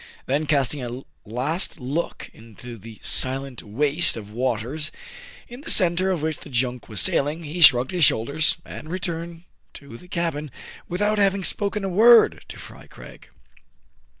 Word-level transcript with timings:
Then 0.25 0.47
casting 0.47 0.81
a 0.83 1.03
last 1.29 1.79
look 1.79 2.31
into 2.33 2.75
the 2.79 2.99
silent 3.03 3.61
waste 3.61 4.17
of 4.17 4.31
waters, 4.31 4.91
in 5.47 5.61
the 5.61 5.69
centre 5.69 6.09
of 6.09 6.23
which 6.23 6.39
the 6.39 6.49
junk 6.49 6.89
was 6.89 6.99
sail 6.99 7.27
ing, 7.27 7.43
he 7.43 7.61
shrugged 7.61 7.91
his 7.91 8.05
shoulders, 8.05 8.57
and 8.65 8.89
returned 8.89 9.43
to 9.75 9.97
the 9.97 10.07
cabin, 10.07 10.49
without 10.89 11.19
having 11.19 11.43
spoken 11.43 11.83
a 11.83 11.89
word 11.89 12.43
to 12.47 12.57
Fry 12.57 12.87
Craig. 12.87 13.29